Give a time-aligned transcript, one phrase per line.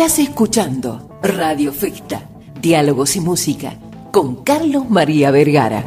[0.00, 2.22] Estás escuchando Radio Festa,
[2.62, 3.72] Diálogos y Música,
[4.12, 5.82] con Carlos María Vergara.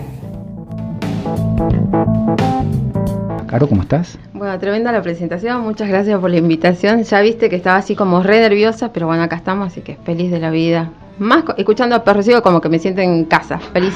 [3.47, 4.19] Caro, ¿cómo estás?
[4.33, 7.03] Bueno, tremenda la presentación, muchas gracias por la invitación.
[7.03, 10.29] Ya viste que estaba así como re nerviosa, pero bueno, acá estamos, así que feliz
[10.29, 10.89] de la vida.
[11.17, 13.95] Más escuchando a Perro Ciego como que me siento en casa, feliz.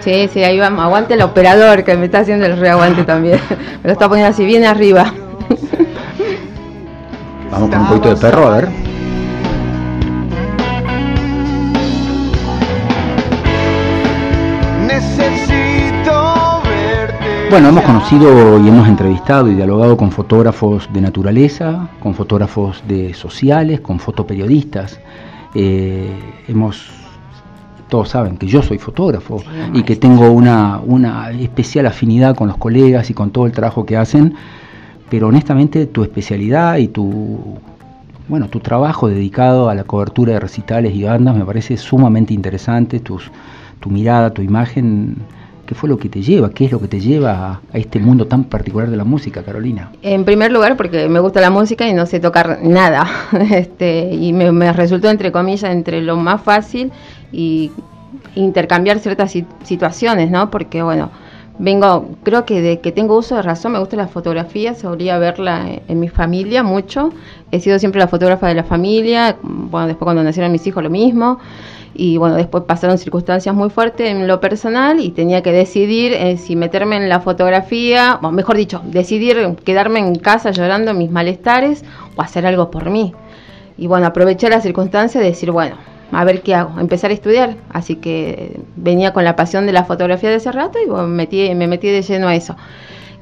[0.00, 3.38] Sí, sí, ahí vamos, aguante el operador que me está haciendo el reaguante también.
[3.84, 5.14] me lo está poniendo así bien arriba.
[7.52, 8.79] Vamos con un poquito de perro, a ver.
[17.50, 23.12] Bueno, hemos conocido y hemos entrevistado y dialogado con fotógrafos de naturaleza, con fotógrafos de
[23.12, 25.00] sociales, con fotoperiodistas.
[25.56, 26.12] Eh,
[26.46, 26.88] hemos,
[27.88, 29.42] todos saben que yo soy fotógrafo
[29.74, 33.84] y que tengo una, una especial afinidad con los colegas y con todo el trabajo
[33.84, 34.36] que hacen,
[35.10, 37.58] pero honestamente tu especialidad y tu,
[38.28, 43.00] bueno, tu trabajo dedicado a la cobertura de recitales y bandas me parece sumamente interesante,
[43.00, 43.28] tus,
[43.80, 45.16] tu mirada, tu imagen
[45.70, 46.50] ¿Qué fue lo que te lleva?
[46.50, 49.92] ¿Qué es lo que te lleva a, este mundo tan particular de la música, Carolina?
[50.02, 53.08] En primer lugar, porque me gusta la música y no sé tocar nada.
[53.52, 56.90] este, y me, resultó, entre comillas, entre lo más fácil
[57.30, 57.70] y
[58.34, 59.32] intercambiar ciertas
[59.62, 60.50] situaciones, ¿no?
[60.50, 61.12] Porque, bueno,
[61.60, 65.66] vengo, creo que de que tengo uso de razón, me gusta la fotografía, solía verla
[65.86, 67.10] en mi familia mucho.
[67.52, 70.90] He sido siempre la fotógrafa de la familia, bueno, después cuando nacieron mis hijos lo
[70.90, 71.38] mismo
[71.94, 76.38] y bueno, después pasaron circunstancias muy fuertes en lo personal y tenía que decidir eh,
[76.38, 81.84] si meterme en la fotografía, o mejor dicho, decidir quedarme en casa llorando mis malestares
[82.16, 83.12] o hacer algo por mí.
[83.76, 85.76] Y bueno, aproveché la circunstancia de decir, bueno,
[86.12, 87.56] a ver qué hago, empezar a estudiar.
[87.70, 91.66] Así que venía con la pasión de la fotografía de ese rato y metí, me
[91.66, 92.56] metí de lleno a eso.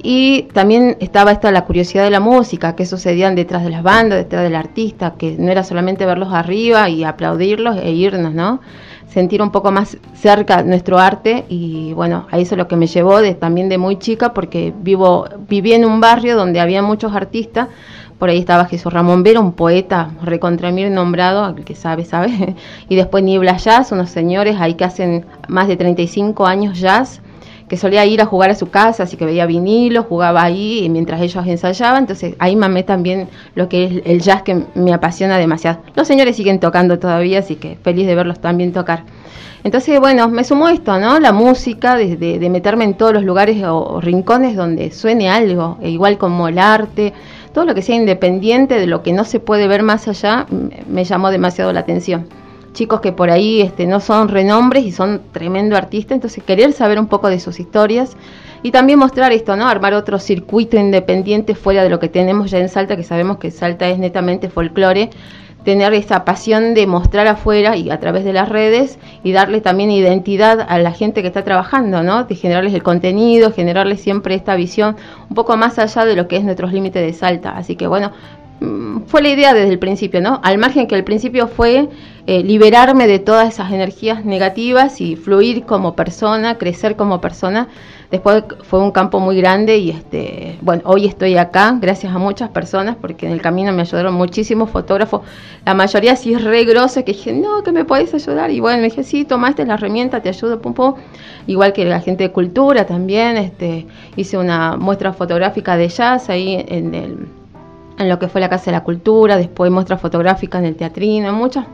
[0.01, 4.17] Y también estaba esta la curiosidad de la música, que sucedían detrás de las bandas,
[4.17, 8.61] detrás del artista, que no era solamente verlos arriba y aplaudirlos e irnos, ¿no?
[9.09, 12.87] Sentir un poco más cerca nuestro arte y bueno, a eso es lo que me
[12.87, 17.13] llevó de, también de muy chica porque vivo, viví en un barrio donde había muchos
[17.13, 17.67] artistas,
[18.19, 22.55] por ahí estaba Jesús Ramón Vera, un poeta recontra mí nombrado, el que sabe, sabe,
[22.89, 27.21] y después Niebla Jazz, unos señores ahí que hacen más de 35 años jazz,
[27.69, 31.21] que solía ir a jugar a su casa, así que veía vinilo, jugaba ahí mientras
[31.21, 35.79] ellos ensayaban, entonces ahí mamé también lo que es el jazz que me apasiona demasiado.
[35.95, 39.03] Los señores siguen tocando todavía, así que feliz de verlos también tocar.
[39.63, 41.19] Entonces, bueno, me sumó esto, ¿no?
[41.19, 45.89] La música, de, de, meterme en todos los lugares o, rincones donde suene algo, e
[45.89, 47.13] igual como el arte,
[47.53, 50.45] todo lo que sea independiente de lo que no se puede ver más allá,
[50.87, 52.27] me llamó demasiado la atención
[52.73, 56.99] chicos que por ahí este, no son renombres y son tremendo artistas, entonces querer saber
[56.99, 58.15] un poco de sus historias
[58.61, 59.67] y también mostrar esto, ¿no?
[59.67, 63.51] Armar otro circuito independiente fuera de lo que tenemos ya en Salta, que sabemos que
[63.51, 65.09] Salta es netamente folclore,
[65.63, 69.91] tener esa pasión de mostrar afuera y a través de las redes y darle también
[69.91, 72.23] identidad a la gente que está trabajando, ¿no?
[72.23, 74.95] De generarles el contenido, generarles siempre esta visión
[75.29, 77.51] un poco más allá de lo que es nuestros límites de Salta.
[77.57, 78.11] Así que bueno,
[79.07, 80.41] fue la idea desde el principio, ¿no?
[80.43, 81.87] Al margen que al principio fue
[82.27, 87.69] eh, liberarme de todas esas energías negativas y fluir como persona, crecer como persona.
[88.11, 92.49] Después fue un campo muy grande y este, bueno, hoy estoy acá gracias a muchas
[92.49, 95.21] personas porque en el camino me ayudaron muchísimos fotógrafos.
[95.65, 98.51] La mayoría sí es re grosa que dije, no, que me podés ayudar.
[98.51, 100.95] Y bueno, me dije, sí, tomaste la herramienta, te ayudo, pum, pum.
[101.47, 106.63] Igual que la gente de cultura también, este, hice una muestra fotográfica de jazz ahí
[106.67, 107.38] en el
[107.99, 111.31] en lo que fue la Casa de la Cultura, después muestras fotográficas en el teatrino,
[111.33, 111.65] muchas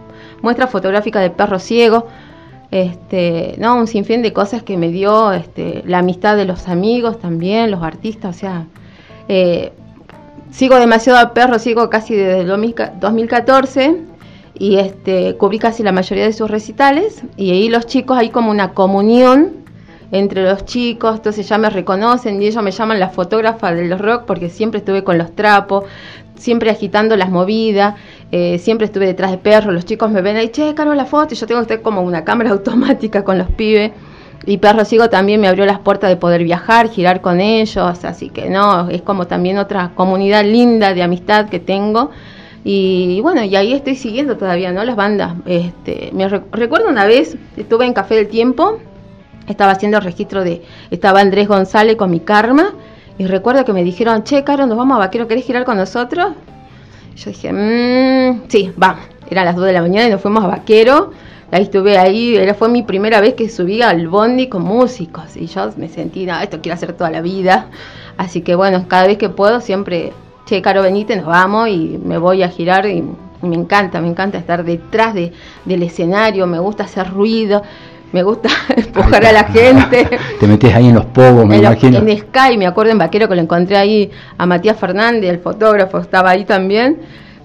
[0.41, 2.07] muestras fotográficas de perro ciego,
[2.71, 7.19] este, no, un sinfín de cosas que me dio este, la amistad de los amigos
[7.19, 8.65] también, los artistas, o sea,
[9.29, 9.71] eh,
[10.51, 14.01] sigo demasiado a perro, sigo casi desde el 2014
[14.57, 18.51] y este, cubrí casi la mayoría de sus recitales y ahí los chicos hay como
[18.51, 19.65] una comunión
[20.11, 24.23] entre los chicos, entonces ya me reconocen y ellos me llaman la fotógrafa del rock
[24.25, 25.85] porque siempre estuve con los trapos,
[26.35, 27.95] siempre agitando las movidas,
[28.31, 31.33] eh, siempre estuve detrás de perros, los chicos me ven ahí, che, caro la foto,
[31.33, 33.91] y yo tengo que estar como una cámara automática con los pibes.
[34.47, 38.29] Y Perro Ciego también me abrió las puertas de poder viajar, girar con ellos, así
[38.29, 42.11] que no, es como también otra comunidad linda de amistad que tengo.
[42.63, 44.83] Y, bueno, y ahí estoy siguiendo todavía, ¿no?
[44.83, 45.35] Las bandas.
[45.45, 48.79] Este, me recuerdo una vez, estuve en Café del Tiempo,
[49.47, 52.73] estaba haciendo el registro de, estaba Andrés González con mi karma,
[53.17, 56.33] y recuerdo que me dijeron, che, Caro, nos vamos a Vaquero, ¿querés girar con nosotros?
[57.15, 59.03] yo dije, mmm, sí, vamos.
[59.29, 61.11] Eran las 2 de la mañana y nos fuimos a Vaquero.
[61.51, 65.35] Ahí estuve ahí, era, fue mi primera vez que subí al bondi con músicos.
[65.37, 67.67] Y yo me sentí, no, esto quiero hacer toda la vida.
[68.17, 70.11] Así que bueno, cada vez que puedo siempre,
[70.45, 73.03] che, Caro, venite, nos vamos y me voy a girar y
[73.41, 75.31] me encanta, me encanta estar detrás de,
[75.65, 77.61] del escenario, me gusta hacer ruido,
[78.11, 80.09] me gusta empujar a la gente.
[80.39, 81.97] Te metes ahí en los pogos, me en, imagino.
[81.97, 85.99] en Sky, me acuerdo en Vaquero que lo encontré ahí a Matías Fernández, el fotógrafo,
[85.99, 86.99] estaba ahí también.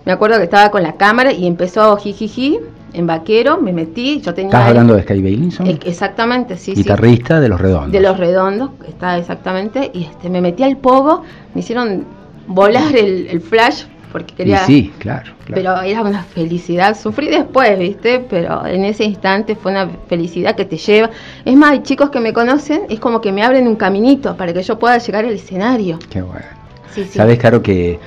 [0.04, 2.58] Me acuerdo que estaba con la cámara y empezó jijiji
[2.92, 4.50] en Vaquero, me metí, yo tenía...
[4.50, 5.66] ¿Estás hablando de Sky Bailinson?
[5.66, 7.92] Exactamente, sí, Guitarrista de Los Redondos.
[7.92, 11.22] De Los Redondos, está exactamente, y este, me metí al pogo,
[11.54, 12.04] me hicieron
[12.46, 14.62] volar el, el flash porque quería...
[14.62, 15.54] Y sí, claro, claro.
[15.54, 18.24] Pero era una felicidad, sufrí después, ¿viste?
[18.28, 21.10] Pero en ese instante fue una felicidad que te lleva.
[21.44, 24.52] Es más, hay chicos que me conocen, es como que me abren un caminito para
[24.52, 25.98] que yo pueda llegar al escenario.
[26.10, 26.46] Qué bueno.
[26.94, 27.18] Sí, sí.
[27.18, 27.98] Sabes, claro que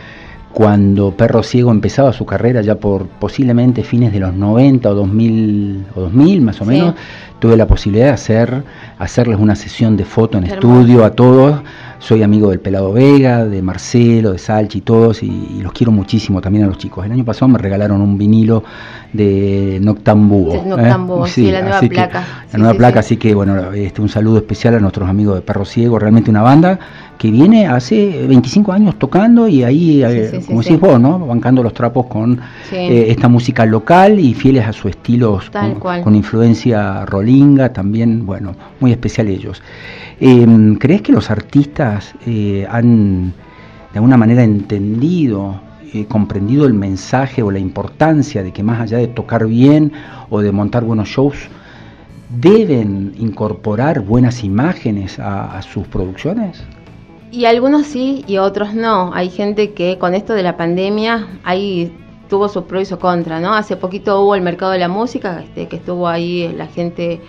[0.53, 5.85] cuando Perro Ciego empezaba su carrera ya por posiblemente fines de los 90 o 2000
[5.95, 6.93] o 2000 más o menos,
[7.39, 8.63] tuve la posibilidad de hacer
[8.99, 11.61] hacerles una sesión de foto en estudio a todos.
[12.03, 15.93] Soy amigo del Pelado Vega, de Marcelo, de Salchi y todos, y, y, los quiero
[15.93, 17.05] muchísimo también a los chicos.
[17.05, 18.61] El año pasado me regalaron un vinilo
[19.13, 20.65] de Noctambuo.
[20.65, 21.29] Noctambuo, ¿eh?
[21.29, 22.19] sí, sí, la nueva placa.
[22.19, 25.41] Que, la nueva placa, así que bueno, este, un saludo especial a nuestros amigos de
[25.43, 26.77] Perro Ciego, realmente una banda
[27.17, 31.19] que viene hace 25 años tocando y ahí, eh, como decís vos, ¿no?
[31.19, 32.41] bancando los trapos con
[32.71, 35.39] eh, esta música local y fieles a su estilo
[35.79, 39.61] con, con, influencia rolinga, también, bueno, muy especial ellos.
[40.19, 41.92] Eh, ¿Crees que los artistas
[42.25, 43.33] eh, han
[43.93, 45.61] de alguna manera entendido,
[45.93, 49.91] eh, comprendido el mensaje o la importancia de que más allá de tocar bien
[50.31, 51.47] o de montar buenos shows,
[52.39, 56.63] deben incorporar buenas imágenes a, sus producciones?
[57.31, 59.13] Y algunos sí y otros no.
[59.13, 61.91] Hay gente que con esto de la pandemia ahí
[62.29, 63.53] tuvo su pro y su contra, ¿no?
[63.53, 67.21] Hace poquito hubo el mercado de la música, este, que estuvo ahí la gente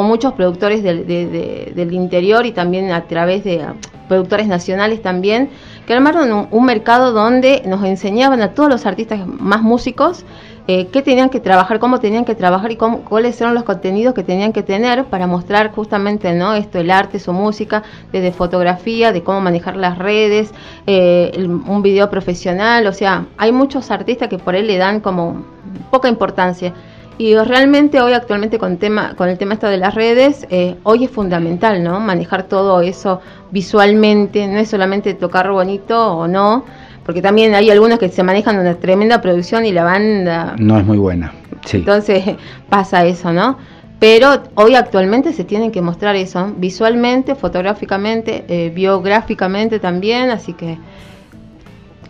[0.00, 3.62] con muchos productores del, de, de, del interior y también a través de
[4.08, 5.50] productores nacionales también,
[5.86, 10.24] que armaron un, un, mercado donde nos enseñaban a todos los artistas más músicos
[10.72, 14.14] eh, qué tenían que trabajar, cómo tenían que trabajar y cómo, cuáles eran los contenidos
[14.14, 19.12] que tenían que tener para mostrar justamente no esto, el arte, su música, desde fotografía,
[19.12, 20.50] de cómo manejar las redes,
[20.86, 25.00] eh, el, un video profesional, o sea, hay muchos artistas que por él le dan
[25.00, 25.44] como
[25.90, 26.72] poca importancia.
[27.20, 31.04] Y realmente hoy actualmente con, tema, con el tema esto de las redes, eh, hoy
[31.04, 32.00] es fundamental, ¿no?
[32.00, 33.20] Manejar todo eso
[33.50, 36.64] visualmente, no es solamente tocar bonito o no,
[37.04, 40.54] porque también hay algunos que se manejan una tremenda producción y la banda...
[40.58, 41.34] No es muy buena,
[41.66, 41.76] sí.
[41.76, 42.24] Entonces
[42.70, 43.58] pasa eso, ¿no?
[43.98, 50.78] Pero hoy actualmente se tienen que mostrar eso, visualmente, fotográficamente, eh, biográficamente también, así que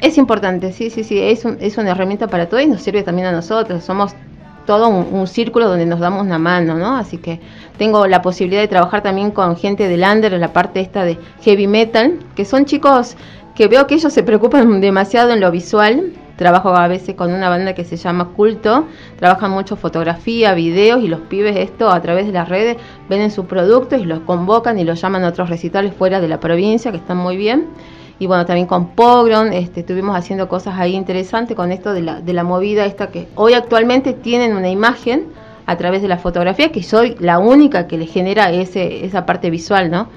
[0.01, 3.03] es importante, sí, sí, sí, es, un, es una herramienta para todos y nos sirve
[3.03, 4.15] también a nosotros, somos
[4.71, 6.97] todo un, círculo donde nos damos una mano, ¿no?
[6.97, 7.41] Así que
[7.77, 11.19] tengo la posibilidad de trabajar también con gente del under en la parte esta de
[11.43, 13.17] heavy metal, que son chicos
[13.57, 16.13] que veo que ellos se preocupan demasiado en lo visual.
[16.37, 18.87] Trabajo a veces con una banda que se llama Culto,
[19.19, 22.77] trabajan mucho fotografía, videos y los pibes esto a través de las redes
[23.09, 26.29] ven en sus productos y los convocan y los llaman a otros recitales fuera de
[26.29, 27.67] la provincia que están muy bien
[28.21, 32.21] y bueno, también con Pogron, este, estuvimos haciendo cosas ahí interesantes con esto de la,
[32.21, 35.25] de la movida esta que hoy actualmente tienen una imagen
[35.65, 39.49] a través de la fotografía, que soy la única que le genera ese, esa parte
[39.49, 40.09] visual, ¿no?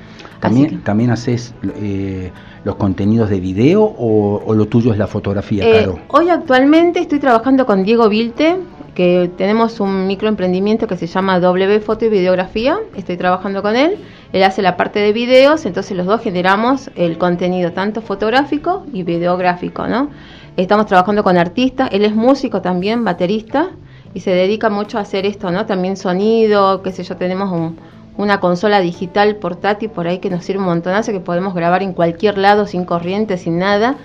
[0.42, 2.30] ¿También, que, ¿también haces eh,
[2.66, 6.00] los contenidos de video o, o, lo tuyo es la fotografía, eh, Caro?
[6.10, 8.58] Hoy actualmente estoy trabajando con Diego Vilte,
[8.96, 13.98] que tenemos un microemprendimiento que se llama W Foto y Videografía, estoy trabajando con él,
[14.34, 19.04] él hace la parte de videos, entonces los dos generamos el contenido tanto fotográfico y
[19.04, 20.10] videográfico, ¿no?
[20.58, 23.72] Estamos trabajando con artistas, él es músico también, baterista,
[24.14, 25.66] y se dedica mucho a hacer esto, ¿no?
[25.66, 27.78] También sonido, qué sé yo, tenemos un,
[28.18, 31.94] una consola digital portátil por ahí que nos sirve un montonazo, que podemos grabar en
[31.94, 33.96] cualquier lado, sin corriente, sin nada.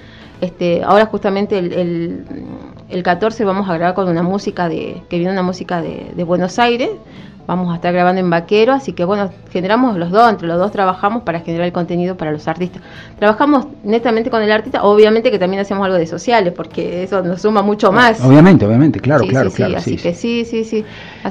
[0.41, 2.25] Este, ahora justamente el, el,
[2.89, 6.25] el 14 vamos a grabar con una música de, que viene una música de, de
[6.25, 6.91] Buenos Aires,
[7.49, 10.71] vamos a estar grabando en Vaquero, así que bueno, generamos los dos, entre los dos
[10.71, 12.83] trabajamos para generar el contenido para los artistas.
[13.19, 17.41] Trabajamos netamente con el artista, obviamente que también hacemos algo de sociales, porque eso nos
[17.41, 18.21] suma mucho más.
[18.21, 19.73] Obviamente, obviamente, claro, sí, claro, sí, claro.
[19.73, 20.85] Sí, así sí, que sí, sí, sí.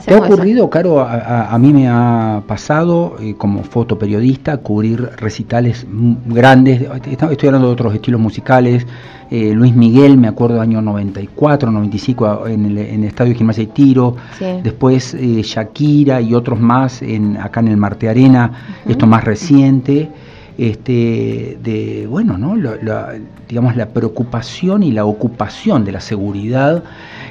[0.05, 0.69] ¿Te ha ocurrido, eso.
[0.71, 5.86] Caro, a, a, a, mí me ha pasado eh, como fotoperiodista cubrir recitales
[6.25, 8.88] grandes, estoy hablando de otros estilos musicales,
[9.29, 13.67] eh, Luis Miguel, me acuerdo, año 94, 95, en el, en el Estadio Gimnasia y
[13.67, 14.15] Tiro,
[14.63, 18.91] después eh, Shakira y otros más en, acá en el Marte Arena, uh -huh.
[18.91, 20.09] esto más reciente,
[20.57, 22.55] este, de, bueno, ¿no?
[22.55, 23.13] La, la,
[23.47, 26.83] digamos, la preocupación y la ocupación de la seguridad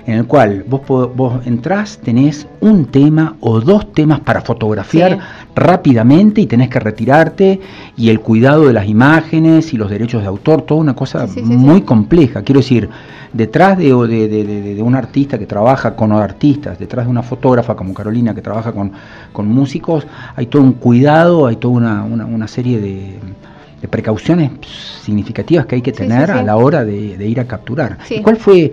[0.06, 0.82] en el cual vos,
[1.14, 5.18] vos entrás, tenés un tema o dos temas para fotografiar
[5.54, 7.60] rápidamente y tenés que retirarte
[7.96, 11.82] y el cuidado de las imágenes y los derechos de autor, toda una cosa muy
[11.82, 12.42] compleja.
[12.42, 12.88] Quiero decir,
[13.32, 18.34] detrás de, de, un artista que trabaja con artistas, detrás de una fotógrafa como Carolina
[18.34, 18.92] que trabaja con,
[19.32, 23.18] con músicos, hay todo un cuidado, hay toda una, una, serie de,
[23.90, 24.50] precauciones
[25.02, 27.98] significativas que hay que tener a la hora de, ir a capturar.
[28.22, 28.72] ¿Cuál fue,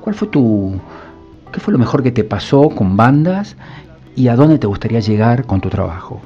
[0.00, 0.80] cuál fue tu,
[1.52, 3.56] qué fue lo mejor que te pasó con bandas
[4.16, 6.20] y a dónde te gustaría llegar con tu trabajo?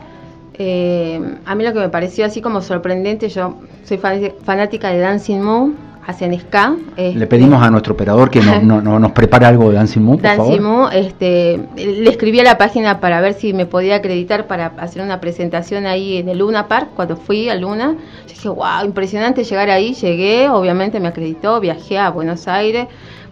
[0.57, 5.40] Eh, a mí lo que me pareció así como sorprendente, yo soy fanática de Dancing
[5.40, 5.75] Moon,
[6.07, 6.76] hacen ska.
[6.97, 10.26] Este, le pedimos a nuestro operador que no, nos prepare algo de Dancing Moon, por
[10.26, 14.66] Dancing Moon, este, le escribí a la página para ver si me podía acreditar para
[14.78, 17.97] hacer una presentación ahí en el Luna Park, cuando fui a Luna.
[18.28, 22.87] dije, wow, impresionante llegar ahí, llegué, obviamente me acreditó, viajé a Buenos Aires,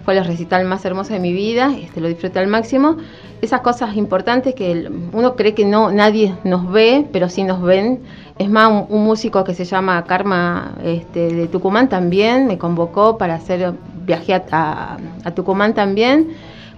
[0.04, 2.96] fue el recital más hermoso de mi vida, este, lo disfruté al máximo.
[3.40, 8.00] Esas cosas importantes que uno cree que no nadie nos ve, pero sí nos ven.
[8.38, 13.34] Es más, un, músico que se llama Karma este, de Tucumán también me convocó para
[13.34, 14.96] hacer viaje a,
[15.34, 16.30] Tucumán también.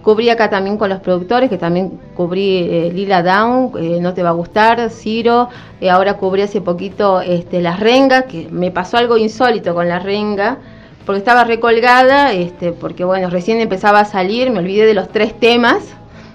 [0.02, 4.22] Cubrí acá también con los productores, que también cubrí eh, Lila Down, eh, No Te
[4.22, 5.48] Va a Gustar, Ciro,
[5.80, 9.98] eh, ahora cubrí hace poquito este, Las Rengas, que me pasó algo insólito con La
[9.98, 10.58] Renga,
[11.04, 15.38] porque estaba recolgada, este, porque bueno, recién empezaba a salir, me olvidé de los tres
[15.38, 15.82] temas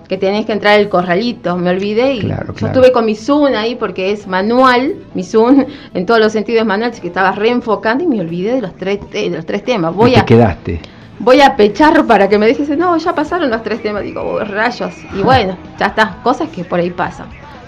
[0.07, 3.75] que tenés que entrar el corralito, me olvidé y yo estuve con mi Zoom ahí
[3.75, 8.19] porque es manual, mi Zoom en todos los sentidos manual, que estaba reenfocando y me
[8.19, 9.93] olvidé de los tres, de los tres temas.
[9.93, 10.81] Voy a, quedaste?
[11.19, 14.39] Voy a pechar para que me dices, no, ya pasaron los tres temas, digo, oh,
[14.43, 17.27] rayos, y bueno, ya está, cosas que por ahí pasan.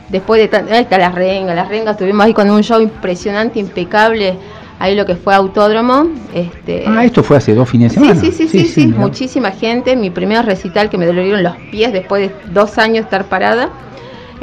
[0.09, 4.35] Después de ahí está la renga, la renga, estuvimos ahí con un show impresionante, impecable
[4.81, 6.07] ahí lo que fue Autódromo.
[6.33, 8.19] Este, ah, esto fue hace dos fines de semana.
[8.19, 9.95] Sí, sí, sí, sí, muchísima gente.
[9.95, 13.69] Mi primer recital que me dolieron los pies después de dos años de estar parada,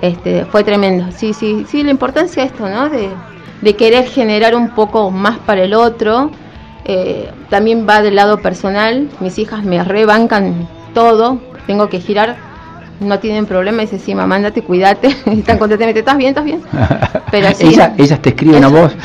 [0.00, 1.06] este, fue tremendo.
[1.10, 2.88] Sí, sí, sí, la importancia de esto, ¿no?
[2.88, 6.30] De, querer generar un poco más para el otro.
[6.84, 9.10] Eh, también va del lado personal.
[9.18, 11.40] Mis hijas me rebancan todo.
[11.66, 12.36] Tengo que girar
[13.00, 16.28] no tienen problema, dice, sí, mamá, andate, cuídate, están contentos, ¿estás bien?
[16.30, 16.60] ¿Estás bien?
[17.30, 18.96] Pero sí, ellas te escriben a vos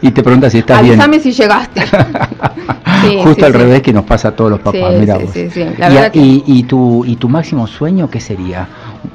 [0.00, 1.00] y te preguntan si estás bien.
[1.00, 1.82] Avísame si llegaste.
[3.24, 5.34] Justo al revés que nos pasa a todos los papás, mira vos.
[5.34, 8.68] Y, y, tu, ¿Y tu máximo sueño qué sería?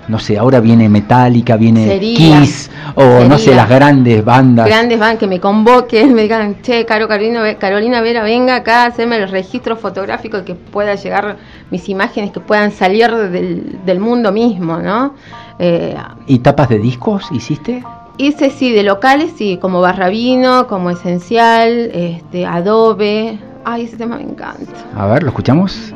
[0.08, 4.66] No sé, ahora viene Metallica, viene Kiss, o no sé, las grandes bandas.
[4.66, 9.18] Grandes bandas que me convoquen, me digan, che, Caro, Carolina, Carolina Vera, venga acá, hacerme
[9.18, 11.38] el registro fotográfico que pueda llegar
[11.72, 15.16] mis imágenes, que puedan salir del, mundo mismo, ¿no?
[15.60, 15.98] Eh,
[16.28, 17.84] ¿Y tapas de discos hiciste?
[18.18, 23.40] Hice sí, de locales, sí, como Barrabino, como Esencial, este, Adobe.
[23.66, 24.72] Ay, ese tema me encanta.
[24.96, 25.94] A ver, ¿lo escuchamos?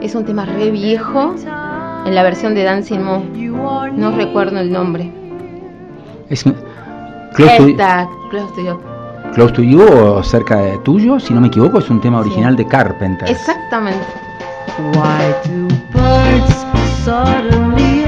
[0.00, 1.34] Es un tema re viejo
[2.04, 3.96] en la versión de Dancing Moon.
[3.96, 5.10] No recuerdo el nombre.
[6.28, 6.44] Es
[7.34, 7.76] Close, to,
[8.30, 8.80] close to You.
[9.34, 12.54] Close to You o cerca de tuyo, si no me equivoco, es un tema original
[12.54, 13.28] de Carpenter.
[13.28, 14.04] Exactamente.
[14.78, 16.64] Why do birds
[17.04, 18.03] suddenly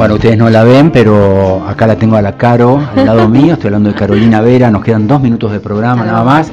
[0.00, 3.52] Bueno, ustedes no la ven, pero acá la tengo a la Caro, al lado mío.
[3.52, 4.70] Estoy hablando de Carolina Vera.
[4.70, 6.50] Nos quedan dos minutos de programa nada más.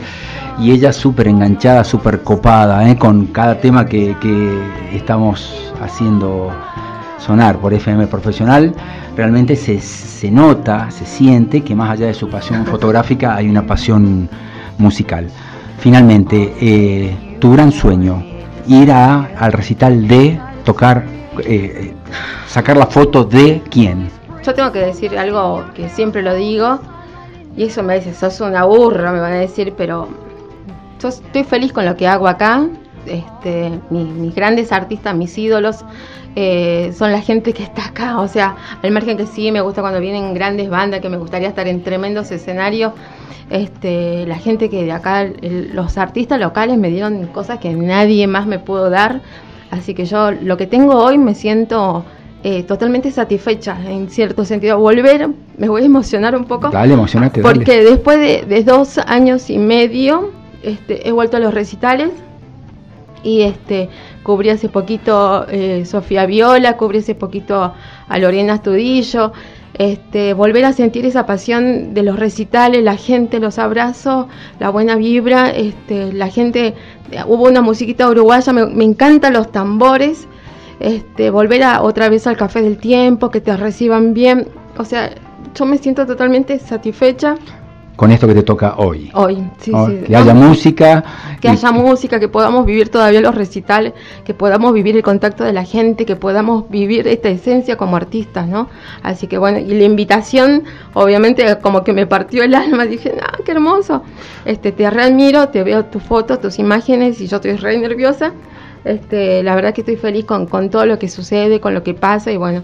[0.60, 2.98] Y ella súper enganchada, súper copada, ¿eh?
[2.98, 4.18] con cada tema que,
[4.92, 6.52] estamos haciendo
[7.20, 8.76] sonar por FM Profesional.
[9.16, 13.66] Realmente se, se nota, se siente que más allá de su pasión fotográfica hay una
[13.66, 14.28] pasión
[14.78, 15.30] musical.
[15.80, 18.22] Finalmente, eh, tu gran sueño,
[18.68, 21.06] ir a, al recital de tocar
[21.46, 21.94] eh,
[22.48, 24.10] sacar la foto de quién.
[24.44, 26.80] Yo tengo que decir algo que siempre lo digo,
[27.56, 30.08] y eso me dice, sos una burra, me van a decir, pero
[31.02, 32.68] yo estoy feliz con lo que hago acá.
[33.06, 35.86] Este, mis, grandes artistas, mis ídolos,
[36.36, 38.20] eh, son la gente que está acá.
[38.20, 41.48] O sea, al margen que sí, me gusta cuando vienen grandes bandas, que me gustaría
[41.48, 42.94] estar en tremendos escenarios.
[43.50, 48.46] Este, la gente que de acá, los artistas locales me dieron cosas que nadie más
[48.46, 49.22] me pudo dar.
[49.72, 52.06] Así que yo lo que tengo hoy me siento
[52.44, 54.78] eh, totalmente satisfecha en cierto sentido.
[54.78, 56.70] Volver, me voy a emocionar un poco.
[56.70, 57.42] Dale, emocionate.
[57.42, 62.12] Porque después de, dos años y medio este, he vuelto a los recitales
[63.24, 63.90] y este
[64.22, 67.74] cubrí hace poquito eh, Sofía Viola, cubrí hace poquito
[68.08, 69.34] a Lorena Astudillo.
[69.74, 74.26] Este, volver a sentir esa pasión de los recitales, la gente, los abrazos,
[74.60, 76.74] la buena vibra, este, la gente,
[77.28, 80.28] hubo una musiquita uruguaya, me, me encantan los tambores,
[80.80, 85.12] este, volver a, otra vez al café del tiempo, que te reciban bien, o sea,
[85.56, 87.36] yo me siento totalmente satisfecha
[87.98, 89.10] con esto que te toca hoy.
[89.16, 90.04] Hoy, sí, sí.
[90.06, 91.04] Que haya música.
[91.42, 93.94] Que haya música, que podamos vivir todavía los recitales,
[94.24, 98.48] que podamos vivir el contacto de la gente, que podamos vivir esta esencia como artistas,
[98.48, 98.70] ¿no?
[99.02, 103.40] Así que bueno, y la invitación, obviamente, como que me partió el alma, dije, ah,
[103.44, 104.04] qué hermoso.
[104.46, 108.32] Este, te readmiro, te veo tus fotos, tus imágenes, y yo estoy re nerviosa.
[108.86, 111.94] Este, la verdad que estoy feliz con, con todo lo que sucede, con lo que
[111.94, 112.64] pasa, y bueno,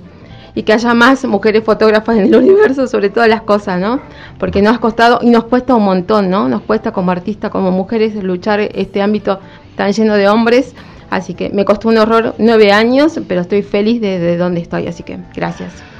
[0.55, 3.99] y que haya más mujeres fotógrafas en el universo sobre todas las cosas, ¿no?
[4.39, 6.47] Porque nos ha costado y nos cuesta un montón, ¿no?
[6.47, 9.39] Nos cuesta como artistas, como mujeres luchar este ámbito
[9.75, 10.75] tan lleno de hombres.
[11.09, 14.87] Así que me costó un horror nueve años, pero estoy feliz de, de donde estoy,
[14.87, 15.92] así que gracias.